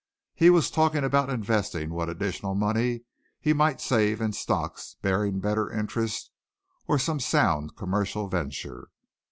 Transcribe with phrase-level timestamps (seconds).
[0.33, 3.03] He was talking about investing what additional money
[3.39, 6.31] he might save in stocks bearing better interest
[6.87, 8.87] or some sound commercial venture.